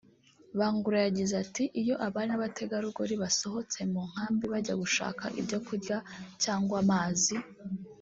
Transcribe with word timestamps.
Bangura 0.57 0.97
yagize 1.05 1.33
ati“Iyo 1.43 1.95
abari 2.05 2.27
n’abategarugori 2.29 3.15
basohotse 3.23 3.79
mu 3.91 4.01
nkambi 4.09 4.45
bajya 4.53 4.75
gushaka 4.81 5.23
ibyo 5.39 5.57
kurya 5.67 5.97
cyangwa 6.43 6.75
amazi 6.85 7.35